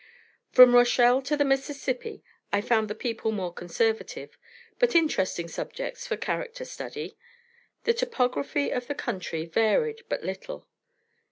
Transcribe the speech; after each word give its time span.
_From 0.55 0.73
Rochelle 0.73 1.21
to 1.21 1.37
the 1.37 1.45
Mississippi 1.45 2.23
I 2.51 2.59
found 2.59 2.87
the 2.89 2.95
people 2.95 3.31
more 3.31 3.53
conservative, 3.53 4.35
but 4.79 4.95
interesting 4.95 5.47
subjects 5.47 6.07
for 6.07 6.17
character 6.17 6.65
study. 6.65 7.19
The 7.83 7.93
topography 7.93 8.71
of 8.71 8.87
the 8.87 8.95
country 8.95 9.45
varied 9.45 10.01
but 10.09 10.23
little. 10.23 10.65